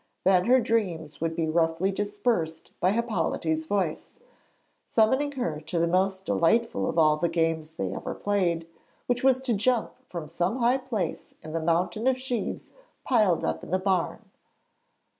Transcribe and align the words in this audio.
Then 0.23 0.45
her 0.45 0.59
dreams 0.59 1.21
would 1.21 1.35
be 1.35 1.47
roughly 1.47 1.91
dispersed 1.91 2.71
by 2.79 2.89
Hippolyte's 2.89 3.67
voice, 3.67 4.17
summoning 4.83 5.33
her 5.33 5.61
to 5.67 5.77
the 5.77 5.87
most 5.87 6.25
delightful 6.25 6.89
of 6.89 6.97
all 6.97 7.17
the 7.17 7.29
games 7.29 7.75
they 7.75 7.93
ever 7.93 8.15
played, 8.15 8.65
which 9.05 9.23
was 9.23 9.39
to 9.41 9.53
jump 9.53 9.91
from 10.07 10.27
some 10.27 10.57
high 10.57 10.79
place 10.79 11.35
into 11.43 11.53
the 11.59 11.63
mountain 11.63 12.07
of 12.07 12.17
sheaves 12.17 12.73
piled 13.03 13.45
up 13.45 13.61
in 13.63 13.69
the 13.69 13.77
barn. 13.77 14.25